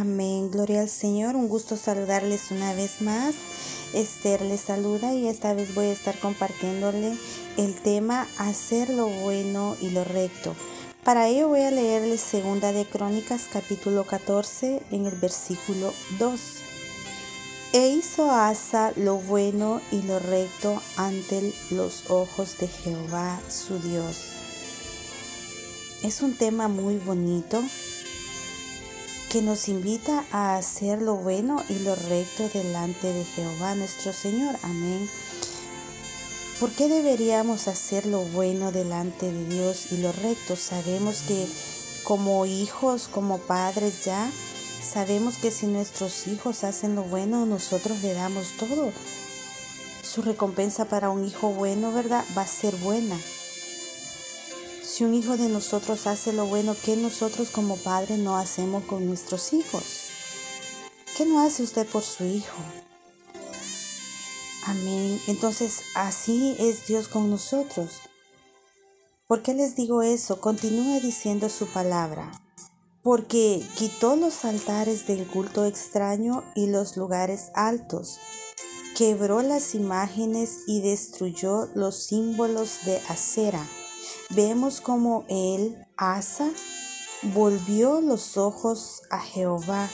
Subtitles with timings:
[0.00, 0.52] Amén.
[0.52, 1.34] Gloria al Señor.
[1.34, 3.34] Un gusto saludarles una vez más.
[3.92, 7.16] Esther les saluda y esta vez voy a estar compartiéndole
[7.56, 10.54] el tema hacer lo bueno y lo recto.
[11.02, 16.40] Para ello voy a leerles segunda de Crónicas capítulo 14 en el versículo 2.
[17.72, 24.28] E hizo Asa lo bueno y lo recto ante los ojos de Jehová su Dios.
[26.04, 27.60] Es un tema muy bonito
[29.28, 34.56] que nos invita a hacer lo bueno y lo recto delante de Jehová nuestro Señor.
[34.62, 35.08] Amén.
[36.58, 40.56] ¿Por qué deberíamos hacer lo bueno delante de Dios y lo recto?
[40.56, 41.46] Sabemos que
[42.04, 44.30] como hijos, como padres ya,
[44.82, 48.92] sabemos que si nuestros hijos hacen lo bueno, nosotros le damos todo.
[50.02, 52.24] Su recompensa para un hijo bueno, ¿verdad?
[52.36, 53.16] Va a ser buena.
[54.98, 59.06] Si un hijo de nosotros hace lo bueno, ¿qué nosotros como padres no hacemos con
[59.06, 59.84] nuestros hijos?
[61.16, 62.56] ¿Qué no hace usted por su hijo?
[64.64, 65.20] Amén.
[65.28, 68.00] Entonces así es Dios con nosotros.
[69.28, 70.40] ¿Por qué les digo eso?
[70.40, 72.32] Continúa diciendo su palabra.
[73.04, 78.18] Porque quitó los altares del culto extraño y los lugares altos.
[78.96, 83.64] Quebró las imágenes y destruyó los símbolos de acera
[84.30, 86.50] vemos como él, Asa,
[87.22, 89.88] volvió los ojos a Jehová,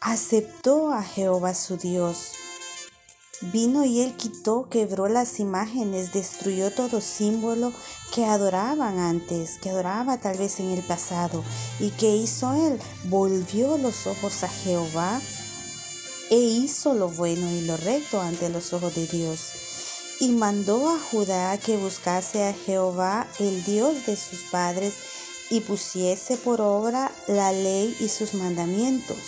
[0.00, 2.32] aceptó a Jehová su Dios.
[3.52, 7.72] Vino y él quitó, quebró las imágenes, destruyó todo símbolo
[8.14, 11.42] que adoraban antes, que adoraba tal vez en el pasado.
[11.80, 12.78] ¿Y qué hizo él?
[13.04, 15.20] Volvió los ojos a Jehová
[16.30, 19.52] e hizo lo bueno y lo recto ante los ojos de Dios
[20.20, 24.94] y mandó a Judá que buscase a Jehová, el Dios de sus padres,
[25.50, 29.18] y pusiese por obra la ley y sus mandamientos.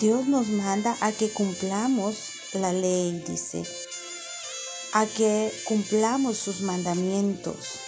[0.00, 3.64] Dios nos manda a que cumplamos la ley, dice,
[4.92, 7.80] a que cumplamos sus mandamientos.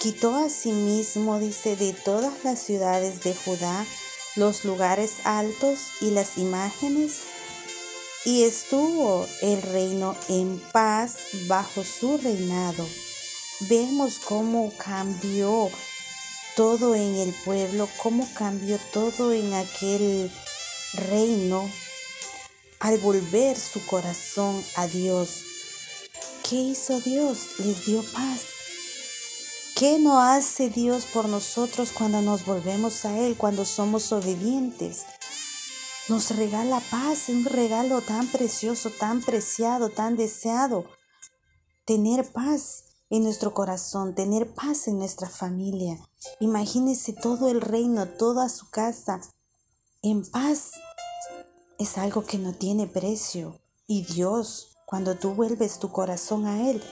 [0.00, 3.86] Quitó a sí dice, de todas las ciudades de Judá
[4.36, 7.20] los lugares altos y las imágenes
[8.24, 11.16] y estuvo el reino en paz
[11.46, 12.86] bajo su reinado.
[13.60, 15.70] Vemos cómo cambió
[16.56, 20.30] todo en el pueblo, cómo cambió todo en aquel
[20.94, 21.68] reino
[22.80, 25.44] al volver su corazón a Dios.
[26.48, 27.58] ¿Qué hizo Dios?
[27.58, 28.40] Les dio paz.
[29.74, 35.06] ¿Qué no hace Dios por nosotros cuando nos volvemos a Él, cuando somos obedientes?
[36.08, 40.84] Nos regala paz, un regalo tan precioso, tan preciado, tan deseado.
[41.84, 45.98] Tener paz en nuestro corazón, tener paz en nuestra familia.
[46.40, 49.20] Imagínese todo el reino, toda su casa
[50.02, 50.72] en paz.
[51.78, 53.60] Es algo que no tiene precio.
[53.86, 56.82] Y Dios, cuando tú vuelves tu corazón a Él,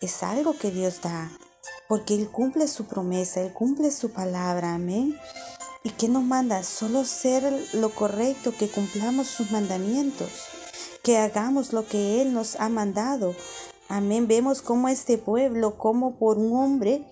[0.00, 1.30] es algo que Dios da.
[1.88, 4.74] Porque Él cumple su promesa, Él cumple su palabra.
[4.74, 5.18] Amén.
[5.86, 6.62] ¿Y qué nos manda?
[6.62, 10.30] Solo ser lo correcto, que cumplamos sus mandamientos,
[11.02, 13.34] que hagamos lo que Él nos ha mandado.
[13.90, 14.26] Amén.
[14.26, 17.04] Vemos cómo este pueblo, como por un hombre,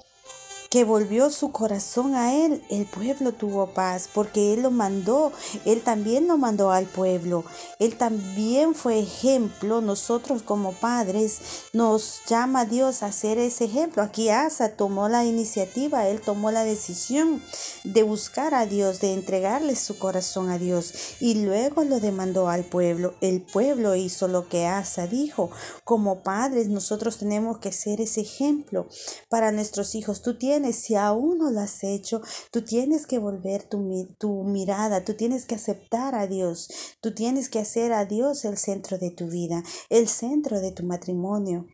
[0.72, 5.30] que volvió su corazón a Él, el pueblo tuvo paz, porque Él lo mandó,
[5.66, 7.44] Él también lo mandó al pueblo,
[7.78, 11.40] Él también fue ejemplo, nosotros como padres
[11.74, 14.02] nos llama Dios a ser ese ejemplo.
[14.02, 17.42] Aquí Asa tomó la iniciativa, Él tomó la decisión
[17.84, 22.64] de buscar a Dios, de entregarle su corazón a Dios y luego lo demandó al
[22.64, 23.12] pueblo.
[23.20, 25.50] El pueblo hizo lo que Asa dijo.
[25.84, 28.86] Como padres nosotros tenemos que ser ese ejemplo
[29.28, 30.22] para nuestros hijos.
[30.22, 35.04] Tú tienes si aún no lo has hecho, tú tienes que volver tu, tu mirada,
[35.04, 36.68] tú tienes que aceptar a Dios,
[37.00, 40.84] tú tienes que hacer a Dios el centro de tu vida, el centro de tu
[40.84, 41.66] matrimonio,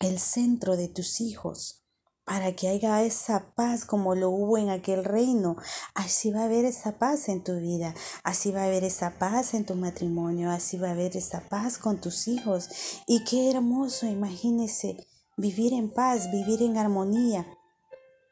[0.00, 1.86] el centro de tus hijos
[2.26, 5.56] para que haya esa paz como lo hubo en aquel reino.
[5.94, 9.54] Así va a haber esa paz en tu vida, así va a haber esa paz
[9.54, 12.68] en tu matrimonio, así va a haber esa paz con tus hijos.
[13.06, 15.06] Y qué hermoso, imagínese
[15.36, 17.46] vivir en paz, vivir en armonía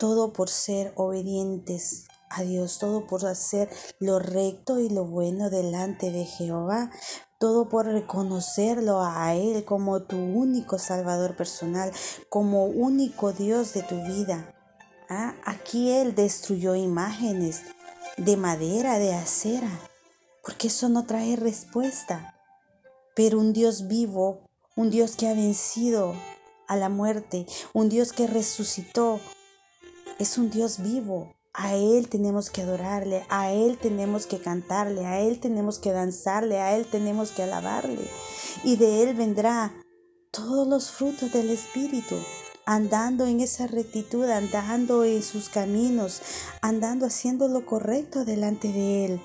[0.04, 3.70] todo por ser obedientes a Dios, todo por hacer
[4.00, 6.90] lo recto y lo bueno delante de Jehová,
[7.38, 11.90] todo por reconocerlo a Él como tu único Salvador personal,
[12.28, 14.54] como único Dios de tu vida.
[15.08, 15.36] ¿Ah?
[15.42, 17.62] Aquí Él destruyó imágenes
[18.18, 19.70] de madera, de acera,
[20.42, 22.38] porque eso no trae respuesta.
[23.16, 26.12] Pero un Dios vivo, un Dios que ha vencido
[26.68, 29.18] a la muerte, un Dios que resucitó,
[30.18, 35.20] es un Dios vivo A Él tenemos que adorarle, a Él tenemos que cantarle, a
[35.20, 38.08] Él tenemos que danzarle, a Él tenemos que alabarle.
[38.64, 39.72] Y de Él vendrá
[40.32, 42.16] todos los frutos del Espíritu,
[42.66, 46.22] andando en esa rectitud, andando en sus caminos,
[46.60, 49.20] andando haciendo lo correcto delante de Él.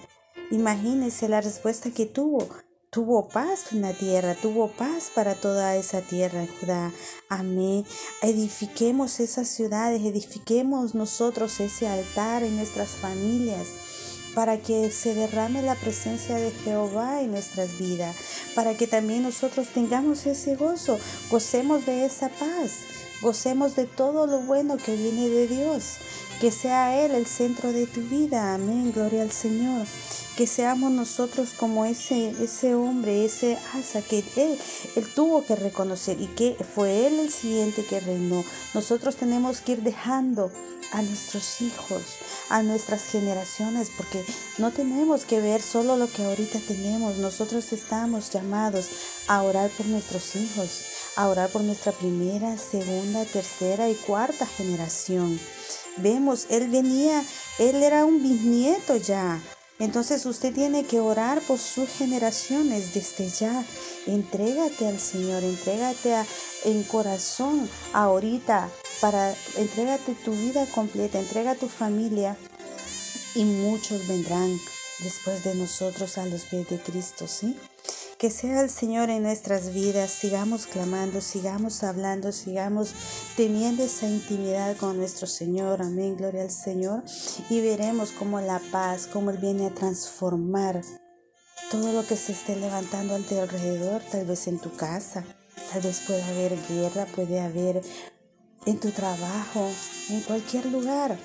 [0.51, 2.47] Imagínense la respuesta que tuvo
[2.89, 6.91] tuvo paz en la tierra, tuvo paz para toda esa tierra, Judá.
[7.29, 7.85] Amén.
[8.21, 13.67] Edifiquemos esas ciudades, edifiquemos nosotros ese altar en nuestras familias
[14.33, 18.15] para que se derrame la presencia de Jehová en nuestras vidas,
[18.55, 20.99] para que también nosotros tengamos ese gozo,
[21.29, 22.71] gocemos de esa paz,
[23.21, 25.97] gocemos de todo lo bueno que viene de Dios,
[26.39, 28.53] que sea Él el centro de tu vida.
[28.53, 29.85] Amén, gloria al Señor
[30.39, 34.57] que seamos nosotros como ese, ese hombre, ese asa que él,
[34.95, 38.45] él tuvo que reconocer y que fue él el siguiente que reinó.
[38.73, 40.49] Nosotros tenemos que ir dejando
[40.93, 42.03] a nuestros hijos,
[42.47, 44.23] a nuestras generaciones, porque
[44.57, 47.17] no tenemos que ver solo lo que ahorita tenemos.
[47.17, 48.87] Nosotros estamos llamados
[49.27, 50.85] a orar por nuestros hijos,
[51.17, 55.37] a orar por nuestra primera, segunda, tercera y cuarta generación.
[55.97, 57.23] Vemos, él venía,
[57.57, 59.41] él era un bisnieto ya,
[59.79, 63.63] entonces usted tiene que orar por sus generaciones desde ya.
[64.07, 66.15] Entrégate al Señor, entrégate
[66.65, 68.69] en corazón ahorita
[68.99, 72.35] para entrégate tu vida completa, entrega tu familia
[73.35, 74.59] y muchos vendrán
[74.99, 77.55] después de nosotros a los pies de Cristo, ¿sí?
[78.19, 82.93] Que sea el Señor en nuestras vidas, sigamos clamando, sigamos hablando, sigamos
[83.37, 85.81] teniendo esa intimidad con nuestro Señor.
[85.81, 87.01] Amén, gloria al Señor.
[87.49, 90.81] Y veremos cómo la paz, cómo Él viene a transformar
[91.71, 95.23] todo lo que se esté levantando al alrededor, tal vez en tu casa,
[95.71, 97.81] tal vez pueda haber guerra, puede haber
[98.65, 99.65] en tu trabajo,
[100.09, 101.17] en cualquier lugar.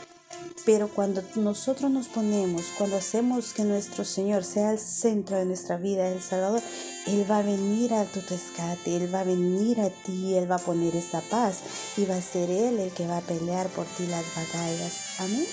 [0.64, 5.76] Pero cuando nosotros nos ponemos, cuando hacemos que nuestro Señor sea el centro de nuestra
[5.76, 6.62] vida, el Salvador,
[7.06, 10.56] Él va a venir a tu rescate, Él va a venir a ti, Él va
[10.56, 11.60] a poner esa paz
[11.98, 14.94] y va a ser Él el que va a pelear por ti las batallas.
[15.18, 15.46] Amén.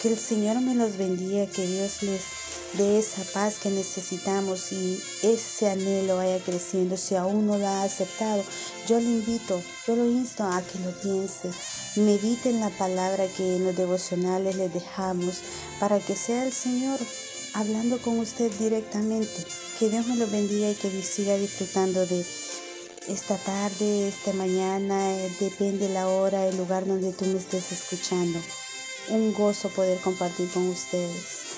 [0.00, 2.22] Que el Señor me los bendiga, que Dios les
[2.74, 6.96] dé esa paz que necesitamos y ese anhelo vaya creciendo.
[6.96, 8.44] Si aún no lo ha aceptado,
[8.86, 11.50] yo le invito, yo lo insto a que lo piense
[11.96, 15.40] Mediten la palabra que en los devocionales les dejamos
[15.80, 17.00] para que sea el Señor
[17.54, 19.44] hablando con usted directamente.
[19.78, 22.24] Que Dios me lo bendiga y que siga disfrutando de
[23.08, 25.08] esta tarde, esta mañana,
[25.40, 28.38] depende la hora, el lugar donde tú me estés escuchando.
[29.10, 31.57] Un gozo poder compartir con ustedes.